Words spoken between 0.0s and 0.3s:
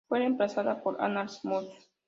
Fue